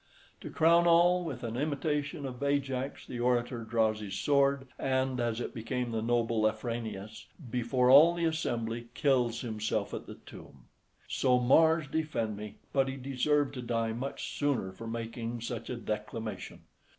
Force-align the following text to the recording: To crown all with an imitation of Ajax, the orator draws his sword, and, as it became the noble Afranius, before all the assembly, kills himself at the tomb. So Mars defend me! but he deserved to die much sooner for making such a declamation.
To 0.39 0.49
crown 0.49 0.87
all 0.87 1.23
with 1.23 1.43
an 1.43 1.55
imitation 1.55 2.25
of 2.25 2.41
Ajax, 2.41 3.05
the 3.05 3.19
orator 3.19 3.59
draws 3.63 3.99
his 3.99 4.15
sword, 4.17 4.65
and, 4.79 5.19
as 5.19 5.39
it 5.39 5.53
became 5.53 5.91
the 5.91 6.01
noble 6.01 6.47
Afranius, 6.47 7.27
before 7.51 7.91
all 7.91 8.15
the 8.15 8.25
assembly, 8.25 8.87
kills 8.95 9.41
himself 9.41 9.93
at 9.93 10.07
the 10.07 10.15
tomb. 10.15 10.63
So 11.07 11.37
Mars 11.37 11.85
defend 11.87 12.35
me! 12.35 12.55
but 12.73 12.87
he 12.87 12.97
deserved 12.97 13.53
to 13.53 13.61
die 13.61 13.93
much 13.93 14.35
sooner 14.39 14.71
for 14.71 14.87
making 14.87 15.41
such 15.41 15.69
a 15.69 15.75
declamation. 15.75 16.61